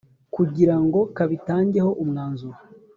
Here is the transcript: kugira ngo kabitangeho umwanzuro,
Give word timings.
kugira 0.35 0.75
ngo 0.83 0.99
kabitangeho 1.15 1.91
umwanzuro, 2.03 2.57